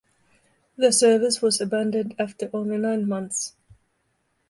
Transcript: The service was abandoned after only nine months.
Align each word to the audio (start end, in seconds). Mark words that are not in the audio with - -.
The 0.77 0.91
service 0.91 1.43
was 1.43 1.61
abandoned 1.61 2.15
after 2.17 2.49
only 2.55 2.79
nine 2.79 3.07
months. 3.07 3.53